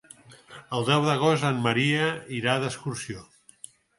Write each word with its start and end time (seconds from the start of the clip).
El 0.77 0.85
deu 0.87 1.03
d'agost 1.07 1.45
en 1.51 1.59
Maria 1.67 2.09
irà 2.39 2.57
d'excursió. 2.65 3.23